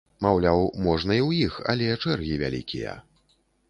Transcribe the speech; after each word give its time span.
Маўляў, 0.25 0.61
можна 0.85 1.11
і 1.19 1.23
ў 1.27 1.47
іх, 1.49 1.53
але 1.71 1.93
чэргі 2.03 2.43
вялікія. 2.47 3.01